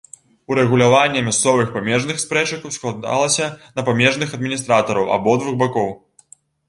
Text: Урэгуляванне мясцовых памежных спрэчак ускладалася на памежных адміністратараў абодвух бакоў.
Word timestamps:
Урэгуляванне 0.51 1.21
мясцовых 1.27 1.67
памежных 1.75 2.23
спрэчак 2.23 2.65
ускладалася 2.69 3.51
на 3.77 3.85
памежных 3.91 4.35
адміністратараў 4.39 5.13
абодвух 5.19 5.55
бакоў. 5.61 5.93